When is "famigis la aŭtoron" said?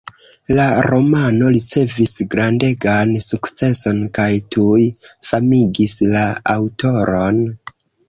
5.31-7.43